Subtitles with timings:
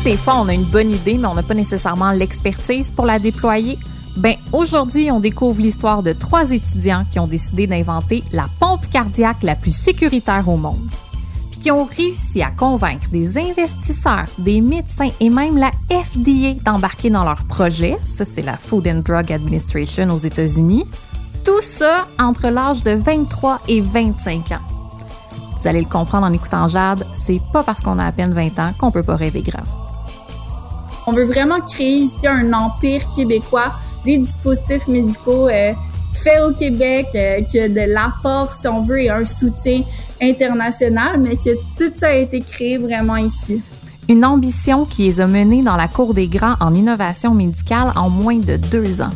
[0.00, 3.18] Des fois, on a une bonne idée, mais on n'a pas nécessairement l'expertise pour la
[3.18, 3.78] déployer.
[4.16, 9.42] Ben, aujourd'hui, on découvre l'histoire de trois étudiants qui ont décidé d'inventer la pompe cardiaque
[9.42, 10.88] la plus sécuritaire au monde.
[11.50, 17.10] Puis qui ont réussi à convaincre des investisseurs, des médecins et même la FDA d'embarquer
[17.10, 17.96] dans leur projet.
[18.02, 20.84] Ça, c'est la Food and Drug Administration aux États-Unis.
[21.44, 24.62] Tout ça entre l'âge de 23 et 25 ans.
[25.60, 28.58] Vous allez le comprendre en écoutant Jade, c'est pas parce qu'on a à peine 20
[28.58, 29.81] ans qu'on peut pas rêver grand.
[31.06, 33.72] On veut vraiment créer ici un empire québécois
[34.04, 35.72] des dispositifs médicaux euh,
[36.12, 39.82] faits au Québec, euh, qui a de l'apport, si on veut, et un soutien
[40.20, 43.62] international, mais que tout ça a été créé vraiment ici.
[44.08, 48.08] Une ambition qui les a menés dans la cour des grands en innovation médicale en
[48.08, 49.10] moins de deux ans.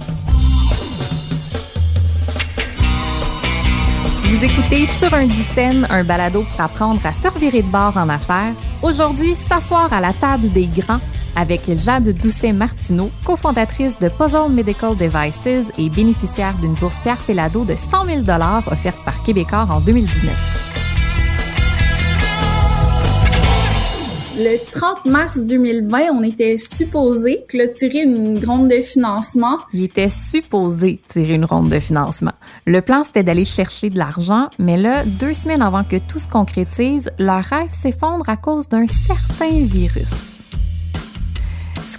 [4.25, 8.53] Vous écoutez Sur un dixaine, un balado pour apprendre à se de bord en affaires.
[8.83, 11.01] Aujourd'hui, s'asseoir à la table des grands
[11.37, 17.75] avec Jade Doucet-Martineau, cofondatrice de Puzzle Medical Devices et bénéficiaire d'une bourse Pierre Pelado de
[17.75, 18.21] 100 000
[18.67, 20.65] offerte par Québécois en 2019.
[24.39, 29.61] Le 30 mars 2020, on était supposé clôturer une ronde de financement.
[29.73, 32.33] Il était supposé tirer une ronde de financement.
[32.67, 36.29] Le plan, c'était d'aller chercher de l'argent, mais là, deux semaines avant que tout se
[36.29, 40.36] concrétise, leur rêve s'effondre à cause d'un certain virus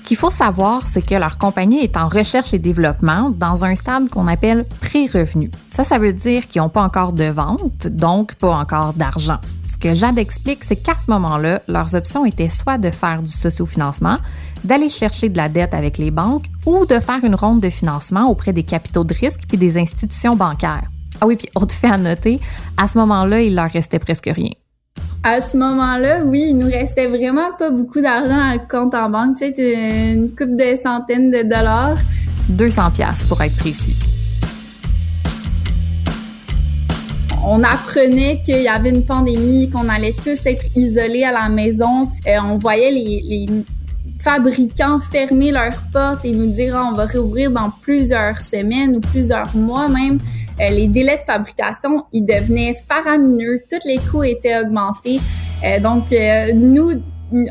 [0.07, 4.07] qu'il faut savoir, c'est que leur compagnie est en recherche et développement dans un stade
[4.09, 5.51] qu'on appelle pré-revenu.
[5.67, 9.39] Ça, ça veut dire qu'ils n'ont pas encore de vente, donc pas encore d'argent.
[9.65, 13.31] Ce que Jade explique, c'est qu'à ce moment-là, leurs options étaient soit de faire du
[13.31, 14.17] sociofinancement,
[14.63, 18.29] d'aller chercher de la dette avec les banques ou de faire une ronde de financement
[18.29, 20.89] auprès des capitaux de risque puis des institutions bancaires.
[21.19, 22.39] Ah oui, puis autre fait à noter,
[22.77, 24.51] à ce moment-là, il leur restait presque rien
[25.23, 29.09] à ce moment-là, oui, il nous restait vraiment pas beaucoup d'argent à le compte en
[29.09, 31.97] banque, peut-être une coupe de centaines de dollars.
[32.49, 33.95] 200 pièces pour être précis.
[37.49, 42.03] On apprenait qu'il y avait une pandémie, qu'on allait tous être isolés à la maison.
[42.27, 43.45] Euh, on voyait les, les,
[44.19, 48.99] fabricants fermer leurs portes et nous dire ah, on va réouvrir dans plusieurs semaines ou
[48.99, 50.17] plusieurs mois même.
[50.59, 55.19] Euh, les délais de fabrication, ils devenaient faramineux, tous les coûts étaient augmentés.
[55.63, 56.93] Euh, donc, euh, nous,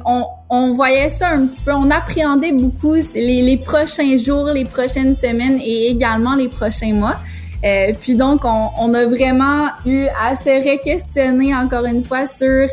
[0.04, 4.65] on, on, voyait ça un petit peu, on appréhendait beaucoup les, les, prochains jours, les
[4.65, 7.16] prochaines semaines et également les prochains mois.
[7.65, 12.69] Euh, puis donc, on, on, a vraiment eu à se re-questionner encore une fois sur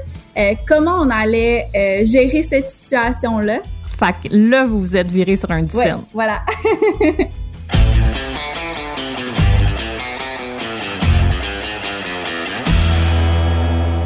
[0.68, 1.68] comment on allait
[2.06, 3.60] gérer cette situation-là.
[3.96, 5.98] Fait que là, vous vous êtes viré sur un dixième.
[5.98, 6.42] Ouais, voilà.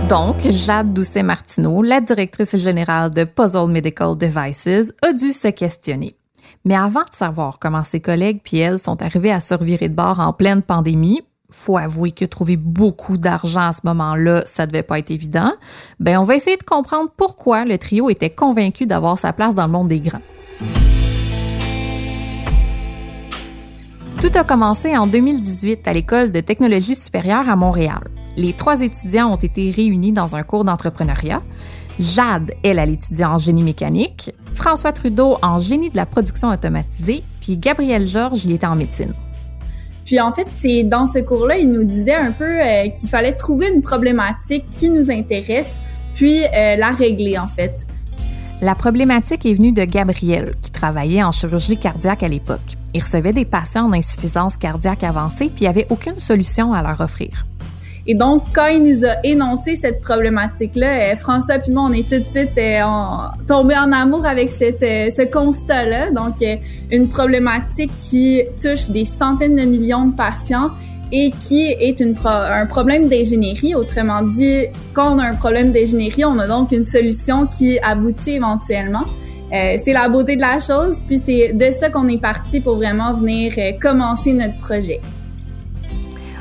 [0.09, 6.15] Donc, Jade Doucet-Martineau, la directrice générale de Puzzle Medical Devices, a dû se questionner.
[6.63, 10.19] Mais avant de savoir comment ses collègues puis elles sont arrivés à survivre de bord
[10.19, 15.00] en pleine pandémie, faut avouer que trouver beaucoup d'argent à ce moment-là, ça devait pas
[15.00, 15.53] être évident.
[16.00, 19.66] Ben, on va essayer de comprendre pourquoi le trio était convaincu d'avoir sa place dans
[19.66, 20.22] le monde des grands.
[24.19, 28.02] Tout a commencé en 2018 à l'École de technologie supérieure à Montréal
[28.38, 31.41] les trois étudiants ont été réunis dans un cours d'entrepreneuriat.
[32.00, 34.31] Jade, elle, elle étudie en génie mécanique.
[34.53, 37.24] François Trudeau en génie de la production automatisée.
[37.41, 39.14] Puis Gabriel Georges, il était en médecine.
[40.07, 43.34] Puis en fait, c'est dans ce cours-là, il nous disait un peu euh, qu'il fallait
[43.34, 45.73] trouver une problématique qui nous intéresse,
[46.16, 47.85] puis euh, la régler en fait.
[48.62, 52.78] La problématique est venue de Gabriel, qui travaillait en chirurgie cardiaque à l'époque.
[52.94, 57.01] Il recevait des patients d'insuffisance cardiaque avancée, puis il n'y avait aucune solution à leur
[57.01, 57.46] offrir.
[58.09, 62.07] Et donc, quand il nous a énoncé cette problématique-là, euh, François puis moi, on est
[62.07, 62.81] tout de suite euh,
[63.47, 66.12] tombés en amour avec cette, euh, ce constat-là.
[66.12, 66.35] Donc,
[66.90, 70.72] une problématique qui touche des centaines de millions de patients
[71.12, 73.76] et qui est un problème d'ingénierie.
[73.76, 78.31] Autrement dit, quand on a un problème d'ingénierie, on a donc une solution qui aboutit
[78.31, 79.05] éventuellement.
[79.52, 83.14] C'est la beauté de la chose, puis c'est de ça qu'on est parti pour vraiment
[83.14, 84.99] venir commencer notre projet.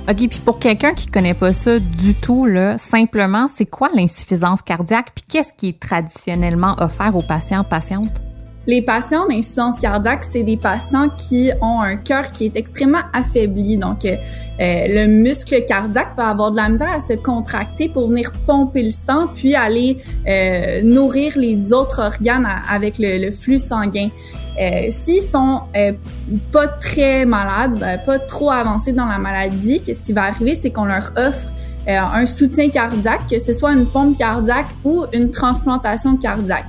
[0.09, 4.63] OK, puis pour quelqu'un qui connaît pas ça du tout, là, simplement, c'est quoi l'insuffisance
[4.63, 5.11] cardiaque?
[5.17, 8.23] Puis qu'est-ce qui est traditionnellement offert aux patients, patientes?
[8.69, 13.79] Les patients d'insuffisance cardiaque, c'est des patients qui ont un cœur qui est extrêmement affaibli.
[13.79, 14.17] Donc, euh,
[14.59, 18.93] le muscle cardiaque va avoir de la misère à se contracter pour venir pomper le
[18.93, 19.99] sang, puis aller
[20.29, 24.09] euh, nourrir les autres organes avec le flux sanguin.
[24.61, 25.93] Euh, S'ils sont euh,
[26.53, 30.71] pas très malades, euh, pas trop avancés dans la maladie, qu'est-ce qui va arriver, c'est
[30.71, 31.53] qu'on leur offre
[31.89, 36.67] euh, un soutien cardiaque, que ce soit une pompe cardiaque ou une transplantation cardiaque.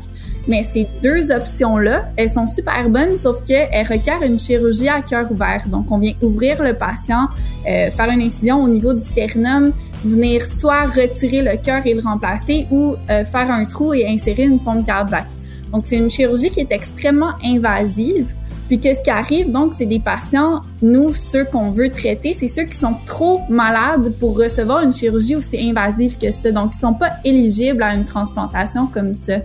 [0.48, 5.30] Mais ces deux options-là, elles sont super bonnes, sauf qu'elles requièrent une chirurgie à cœur
[5.30, 5.68] ouvert.
[5.68, 7.28] Donc, on vient ouvrir le patient,
[7.68, 9.74] euh, faire une incision au niveau du sternum,
[10.06, 14.44] venir soit retirer le cœur et le remplacer ou euh, faire un trou et insérer
[14.44, 15.28] une pompe cardiaque.
[15.72, 18.34] Donc, c'est une chirurgie qui est extrêmement invasive.
[18.68, 19.52] Puis qu'est-ce qui arrive?
[19.52, 24.14] Donc, c'est des patients, nous, ceux qu'on veut traiter, c'est ceux qui sont trop malades
[24.20, 26.52] pour recevoir une chirurgie aussi invasive que ça.
[26.52, 29.38] Donc, ils sont pas éligibles à une transplantation comme ça.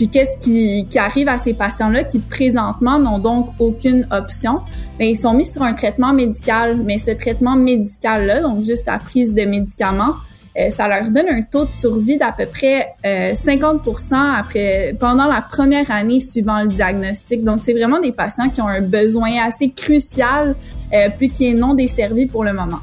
[0.00, 4.60] Puis qu'est-ce qui, arrive à ces patients-là qui présentement n'ont donc aucune option?
[4.98, 8.96] Bien, ils sont mis sur un traitement médical, mais ce traitement médical-là, donc juste la
[8.96, 10.14] prise de médicaments,
[10.60, 12.94] euh, ça leur donne un taux de survie d'à peu près
[13.34, 17.44] 50 euh, après pendant la première année suivant le diagnostic.
[17.44, 20.54] Donc c'est vraiment des patients qui ont un besoin assez crucial
[20.92, 22.80] euh, puis qui est non desservi pour le moment.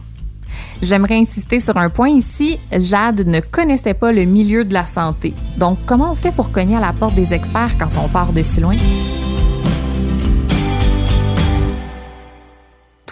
[0.81, 2.59] J'aimerais insister sur un point ici.
[2.71, 5.33] Jade ne connaissait pas le milieu de la santé.
[5.57, 8.43] Donc, comment on fait pour cogner à la porte des experts quand on part de
[8.43, 8.77] si loin?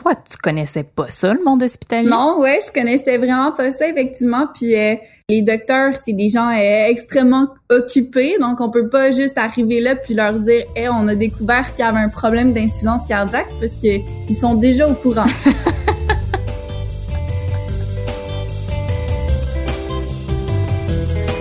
[0.06, 2.07] Toi, tu connaissais pas ça, le monde hospitalier?
[2.07, 4.46] Non, ouais, je connaissais vraiment pas ça, effectivement.
[4.54, 4.94] Puis euh,
[5.30, 9.96] les docteurs, c'est des gens euh, extrêmement occupés, donc on peut pas juste arriver là
[9.96, 13.75] puis leur dire hey, on a découvert qu'il y avait un problème d'insuffisance cardiaque» parce
[13.78, 14.04] qu'ils
[14.40, 15.25] sont déjà au courant.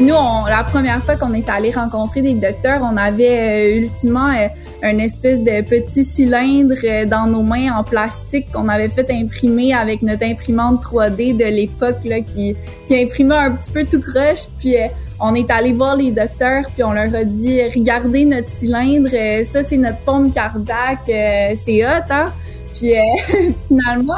[0.01, 0.13] Nous,
[0.49, 4.49] la première fois qu'on est allé rencontrer des docteurs, on avait euh, ultimement euh,
[4.83, 9.73] un espèce de petit cylindre euh, dans nos mains en plastique qu'on avait fait imprimer
[9.73, 12.57] avec notre imprimante 3D de l'époque là, qui,
[12.87, 14.49] qui imprimait un petit peu tout croche.
[14.59, 14.75] Puis
[15.21, 19.11] on est allé voir les docteurs, puis on leur a dit regardez notre cylindre,
[19.45, 22.33] ça c'est notre pompe cardiaque, c'est hot, hein?
[22.75, 22.95] Puis
[23.69, 24.17] finalement,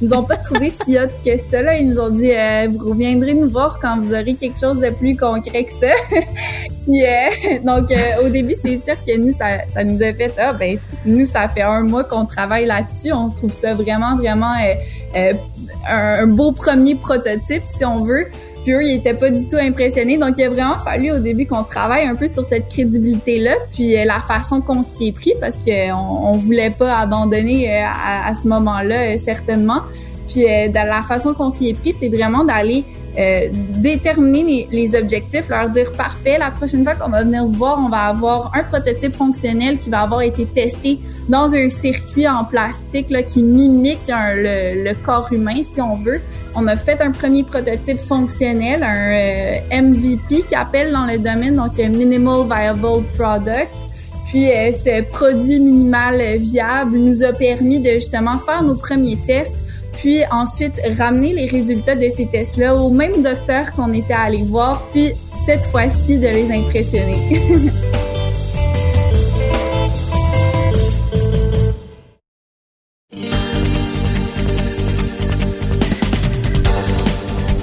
[0.00, 1.62] ils nous ont pas trouvé si hot que ça.
[1.62, 1.78] Là.
[1.78, 4.90] Ils nous ont dit euh, vous reviendrez nous voir quand vous aurez quelque chose de
[4.90, 5.94] plus concret que ça.
[6.88, 10.52] Euh, donc euh, au début, c'est sûr que nous, ça, ça nous a fait ah
[10.52, 13.12] ben nous, ça fait un mois qu'on travaille là-dessus.
[13.12, 14.52] On trouve ça vraiment, vraiment
[15.14, 15.34] un,
[15.88, 18.26] un beau premier prototype, si on veut.
[18.66, 20.18] Puis eux, ils étaient pas du tout impressionnés.
[20.18, 23.96] Donc, il a vraiment fallu au début qu'on travaille un peu sur cette crédibilité-là, puis
[23.96, 28.32] euh, la façon qu'on s'y est pris, parce qu'on on voulait pas abandonner euh, à,
[28.34, 29.82] ce moment-là, euh, certainement.
[30.26, 32.84] Puis de la façon qu'on s'y est pris, c'est vraiment d'aller
[33.18, 37.78] euh, déterminer les, les, objectifs, leur dire parfait, la prochaine fois qu'on va venir voir,
[37.82, 42.44] on va avoir un prototype fonctionnel qui va avoir été testé dans un circuit en
[42.44, 46.20] plastique là, qui mimique le, le, corps humain, si on veut.
[46.54, 51.56] On a fait un premier prototype fonctionnel, un euh, MVP qui appelle dans le domaine,
[51.56, 53.70] donc un Minimal Viable Product.
[54.26, 59.56] Puis euh, ce produit minimal viable nous a permis de justement faire nos premiers tests
[59.96, 64.82] puis ensuite ramener les résultats de ces tests-là au même docteur qu'on était allé voir,
[64.92, 65.12] puis
[65.44, 67.42] cette fois-ci de les impressionner.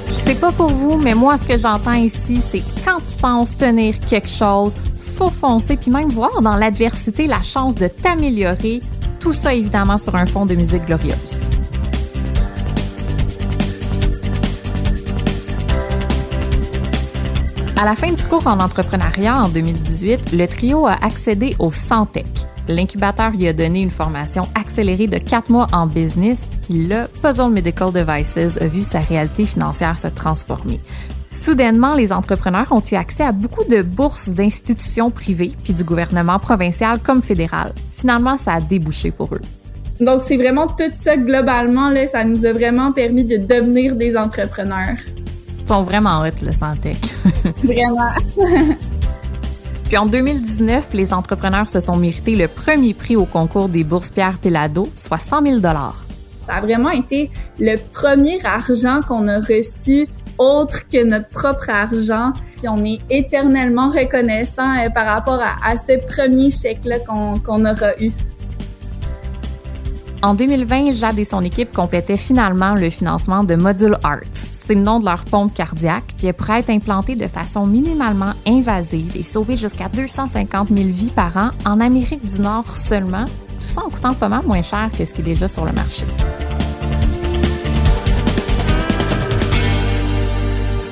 [0.07, 3.55] Je sais pas pour vous, mais moi, ce que j'entends ici, c'est quand tu penses
[3.55, 8.81] tenir quelque chose, faut foncer, puis même voir dans l'adversité la chance de t'améliorer.
[9.19, 11.37] Tout ça, évidemment, sur un fond de musique glorieuse.
[17.75, 22.25] À la fin du cours en entrepreneuriat en 2018, le trio a accédé au Santec.
[22.67, 27.51] L'incubateur lui a donné une formation accélérée de quatre mois en business, puis le Puzzle
[27.51, 30.79] Medical Devices a vu sa réalité financière se transformer.
[31.31, 36.37] Soudainement, les entrepreneurs ont eu accès à beaucoup de bourses d'institutions privées, puis du gouvernement
[36.37, 37.73] provincial comme fédéral.
[37.95, 39.41] Finalement, ça a débouché pour eux.
[39.99, 44.15] Donc, c'est vraiment tout ça globalement, là, ça nous a vraiment permis de devenir des
[44.15, 44.97] entrepreneurs
[45.67, 46.97] sont vraiment hot, le Santec.
[47.63, 48.11] vraiment.
[49.85, 54.09] Puis en 2019, les entrepreneurs se sont mérités le premier prix au concours des bourses
[54.09, 57.29] Pierre Pilado, soit 100 000 Ça a vraiment été
[57.59, 60.07] le premier argent qu'on a reçu
[60.39, 62.33] autre que notre propre argent.
[62.57, 68.11] Puis on est éternellement reconnaissant euh, par rapport à, ce premier chèque-là qu'on aura eu.
[70.23, 74.81] En 2020, Jade et son équipe complétaient finalement le financement de Module Arts c'est le
[74.81, 79.23] nom de leur pompe cardiaque, puis elle pourrait être implantée de façon minimalement invasive et
[79.23, 83.89] sauver jusqu'à 250 000 vies par an en Amérique du Nord seulement, tout ça en
[83.89, 86.05] coûtant pas mal moins cher que ce qui est déjà sur le marché.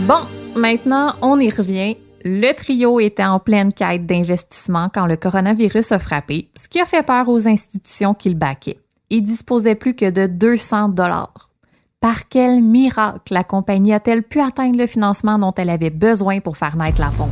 [0.01, 1.95] Bon, maintenant, on y revient.
[2.25, 6.85] Le trio était en pleine quête d'investissement quand le coronavirus a frappé, ce qui a
[6.85, 8.79] fait peur aux institutions qui le baquaient.
[9.09, 11.50] Ils disposaient plus que de 200 dollars.
[12.01, 16.57] Par quel miracle la compagnie a-t-elle pu atteindre le financement dont elle avait besoin pour
[16.57, 17.29] faire naître la pompe?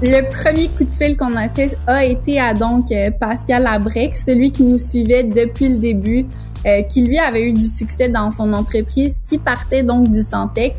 [0.00, 4.16] Le premier coup de fil qu'on a fait a été à donc euh, Pascal Labrec,
[4.16, 6.24] celui qui nous suivait depuis le début,
[6.64, 10.76] euh, qui lui avait eu du succès dans son entreprise, qui partait donc du Santec.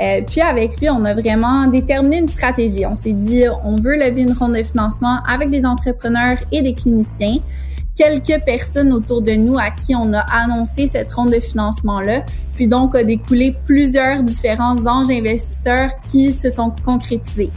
[0.00, 2.86] Euh, puis avec lui, on a vraiment déterminé une stratégie.
[2.86, 6.72] On s'est dit, on veut lever une ronde de financement avec des entrepreneurs et des
[6.72, 7.36] cliniciens
[7.96, 12.24] quelques personnes autour de nous à qui on a annoncé cette ronde de financement-là.
[12.54, 17.50] Puis donc, a découlé plusieurs différents anges investisseurs qui se sont concrétisés.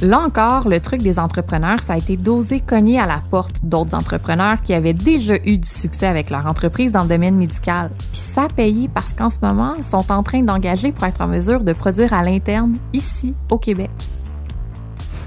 [0.00, 3.94] Là encore, le truc des entrepreneurs, ça a été d'oser cogner à la porte d'autres
[3.96, 7.90] entrepreneurs qui avaient déjà eu du succès avec leur entreprise dans le domaine médical.
[7.96, 11.20] Puis ça a payé parce qu'en ce moment, ils sont en train d'engager pour être
[11.20, 13.90] en mesure de produire à l'interne, ici, au Québec.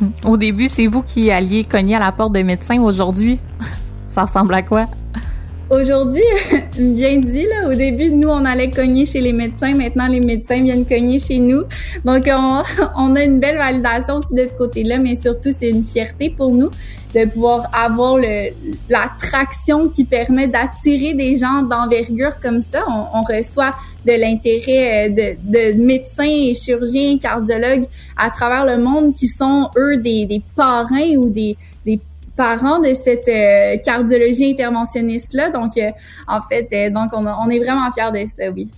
[0.25, 3.39] au début, c'est vous qui alliez cogner à la porte de médecins aujourd'hui.
[4.17, 4.87] ça ressemble à quoi?
[5.69, 6.23] Aujourd'hui,
[6.79, 9.75] bien dit, là, au début, nous, on allait cogner chez les médecins.
[9.75, 11.63] Maintenant, les médecins viennent cogner chez nous.
[12.03, 16.31] Donc, on, a une belle validation aussi de ce côté-là, mais surtout, c'est une fierté
[16.31, 16.71] pour nous
[17.13, 18.53] de pouvoir avoir le,
[18.89, 19.11] la
[19.93, 22.83] qui permet d'attirer des gens d'envergure comme ça.
[22.87, 27.85] On, reçoit de l'intérêt euh, de, de, médecins chirurgiens, cardiologues
[28.17, 31.55] à travers le monde qui sont, eux, des, des parrains ou des,
[31.85, 31.99] des
[32.37, 35.49] parents de cette euh, cardiologie interventionniste-là.
[35.49, 35.91] Donc, euh,
[36.27, 38.71] en fait, euh, donc on, on, est vraiment fiers de ça, oui.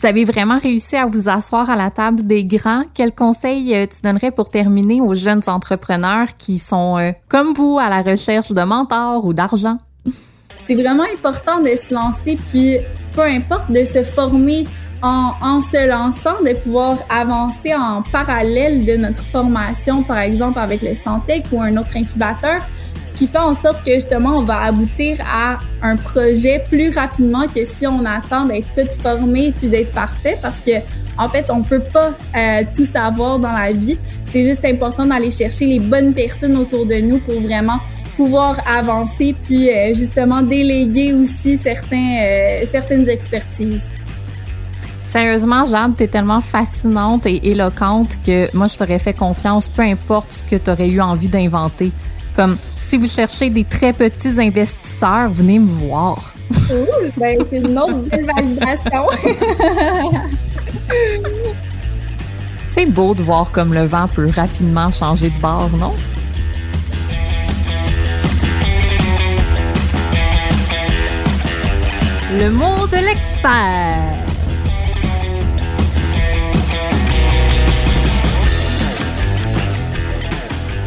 [0.00, 2.84] Vous avez vraiment réussi à vous asseoir à la table des grands.
[2.94, 8.02] Quel conseil tu donnerais pour terminer aux jeunes entrepreneurs qui sont, comme vous, à la
[8.02, 9.78] recherche de mentors ou d'argent?
[10.62, 12.78] C'est vraiment important de se lancer, puis
[13.14, 14.64] peu importe de se former
[15.04, 20.94] en, se lançant, de pouvoir avancer en parallèle de notre formation, par exemple avec le
[20.94, 22.62] Santec ou un autre incubateur,
[23.06, 27.46] ce qui fait en sorte que justement on va aboutir à un projet plus rapidement
[27.46, 30.72] que si on attend d'être tout formé puis d'être parfait, parce que
[31.18, 33.98] en fait on peut pas euh, tout savoir dans la vie.
[34.24, 37.78] C'est juste important d'aller chercher les bonnes personnes autour de nous pour vraiment
[38.16, 43.90] pouvoir avancer puis euh, justement déléguer aussi certains, euh, certaines expertises.
[45.14, 50.32] Sérieusement, Jade, t'es tellement fascinante et éloquente que moi, je t'aurais fait confiance, peu importe
[50.32, 51.92] ce que t'aurais eu envie d'inventer.
[52.34, 56.34] Comme si vous cherchez des très petits investisseurs, venez me voir.
[57.16, 59.04] Ben c'est une autre belle validation.
[62.66, 65.94] c'est beau de voir comme le vent peut rapidement changer de bord, non?
[72.36, 74.23] Le mot de l'expert.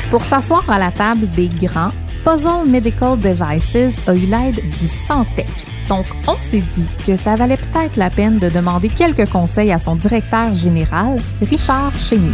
[0.09, 1.91] Pour s'asseoir à la table des grands,
[2.23, 5.49] Puzzle Medical Devices a eu l'aide du Santec.
[5.89, 9.79] Donc, on s'est dit que ça valait peut-être la peine de demander quelques conseils à
[9.79, 12.31] son directeur général, Richard Chénier.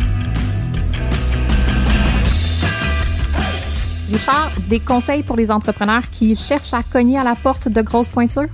[4.12, 8.08] Richard, des conseils pour les entrepreneurs qui cherchent à cogner à la porte de grosses
[8.08, 8.50] pointures?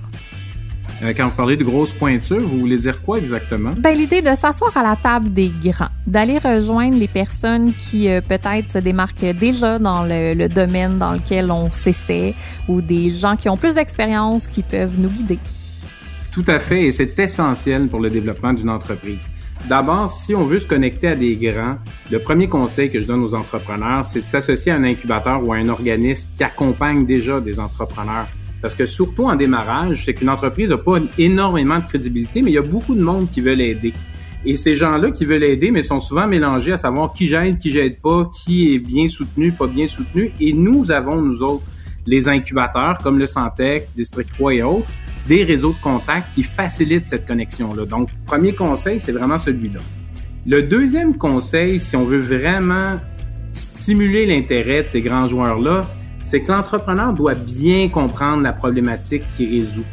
[1.02, 3.72] Euh, quand vous parlez de grosses pointures, vous voulez dire quoi exactement?
[3.76, 8.20] Ben, l'idée de s'asseoir à la table des grands, d'aller rejoindre les personnes qui euh,
[8.20, 12.34] peut-être se démarquent déjà dans le, domaine dans lequel on s'essaie
[12.68, 15.38] ou des gens qui ont plus d'expérience qui peuvent nous guider.
[16.32, 19.26] Tout à fait, et c'est essentiel pour le développement d'une entreprise.
[19.68, 21.76] D'abord, si on veut se connecter à des grands,
[22.10, 25.52] le premier conseil que je donne aux entrepreneurs, c'est de s'associer à un incubateur ou
[25.52, 28.26] à un organisme qui accompagne déjà des entrepreneurs.
[28.62, 32.54] Parce que surtout en démarrage, c'est qu'une entreprise n'a pas énormément de crédibilité, mais il
[32.54, 33.92] y a beaucoup de monde qui veulent aider.
[34.44, 37.70] Et ces gens-là qui veulent aider, mais sont souvent mélangés à savoir qui j'aide, qui
[37.70, 40.32] j'aide pas, qui est bien soutenu, pas bien soutenu.
[40.40, 41.64] Et nous avons, nous autres,
[42.06, 44.86] les incubateurs comme le Santec, District 3 et autres,
[45.28, 47.84] des réseaux de contacts qui facilitent cette connexion-là.
[47.84, 49.80] Donc, premier conseil, c'est vraiment celui-là.
[50.46, 52.98] Le deuxième conseil, si on veut vraiment
[53.52, 55.82] stimuler l'intérêt de ces grands joueurs-là,
[56.22, 59.84] c'est que l'entrepreneur doit bien comprendre la problématique qu'il résout.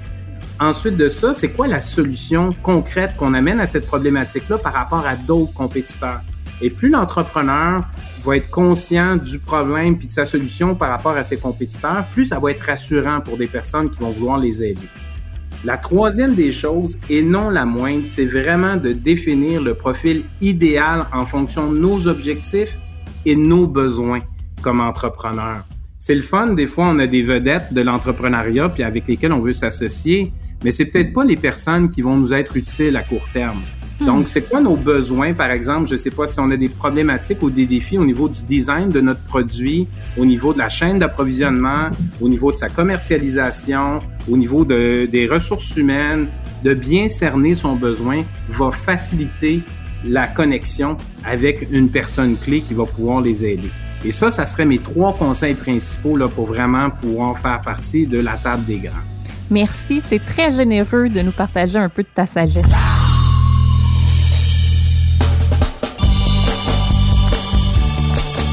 [0.60, 5.06] Ensuite de ça, c'est quoi la solution concrète qu'on amène à cette problématique-là par rapport
[5.06, 6.22] à d'autres compétiteurs?
[6.62, 7.84] Et plus l'entrepreneur
[8.24, 12.26] va être conscient du problème puis de sa solution par rapport à ses compétiteurs, plus
[12.26, 14.88] ça va être rassurant pour des personnes qui vont vouloir les aider.
[15.64, 21.06] La troisième des choses, et non la moindre, c'est vraiment de définir le profil idéal
[21.14, 22.80] en fonction de nos objectifs
[23.26, 24.22] et nos besoins
[24.62, 25.64] comme entrepreneurs
[26.00, 26.54] c'est le fun.
[26.54, 30.32] Des fois, on a des vedettes de l'entrepreneuriat puis avec lesquelles on veut s'associer,
[30.64, 33.60] mais c'est peut-être pas les personnes qui vont nous être utiles à court terme.
[34.00, 34.06] Hmm.
[34.06, 35.90] Donc, c'est quoi nos besoins, par exemple?
[35.90, 38.90] Je sais pas si on a des problématiques ou des défis au niveau du design
[38.90, 39.88] de notre produit,
[40.18, 41.90] au niveau de la chaîne d'approvisionnement,
[42.22, 46.28] au niveau de sa commercialisation, au niveau de, des ressources humaines,
[46.64, 49.62] de bien cerner son besoin va faciliter
[50.06, 53.70] la connexion avec une personne clé qui va pouvoir les aider.
[54.06, 58.20] Et ça, ça serait mes trois conseils principaux là, pour vraiment pouvoir faire partie de
[58.20, 58.96] la table des grands.
[59.50, 62.66] Merci, c'est très généreux de nous partager un peu de ta sagesse.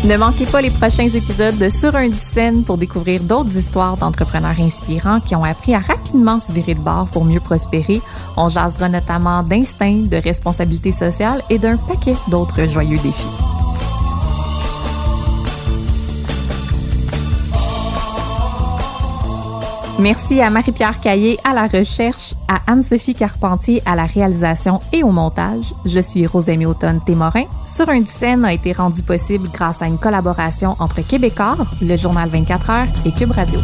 [0.05, 4.61] Ne manquez pas les prochains épisodes de Sur un scène pour découvrir d'autres histoires d'entrepreneurs
[4.61, 8.03] inspirants qui ont appris à rapidement se virer de bord pour mieux prospérer.
[8.37, 13.53] On jasera notamment d'instinct, de responsabilité sociale et d'un paquet d'autres joyeux défis.
[20.01, 25.11] Merci à Marie-Pierre Caillé à la recherche, à Anne-Sophie Carpentier à la réalisation et au
[25.11, 25.73] montage.
[25.85, 27.45] Je suis Rosemée Automne Témorin.
[27.65, 32.29] Sur un scène a été rendu possible grâce à une collaboration entre Québecor, le journal
[32.29, 33.61] 24 heures et Cube Radio.